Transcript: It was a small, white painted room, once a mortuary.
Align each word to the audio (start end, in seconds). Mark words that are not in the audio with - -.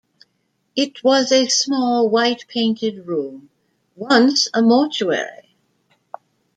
It 0.75 1.03
was 1.03 1.31
a 1.31 1.47
small, 1.47 2.09
white 2.09 2.45
painted 2.47 3.05
room, 3.05 3.51
once 3.95 4.47
a 4.51 4.63
mortuary. 4.63 5.55